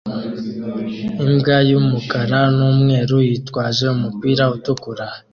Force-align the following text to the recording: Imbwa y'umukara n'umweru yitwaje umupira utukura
Imbwa 1.25 1.57
y'umukara 1.69 2.39
n'umweru 2.57 3.15
yitwaje 3.27 3.85
umupira 3.95 4.43
utukura 4.55 5.05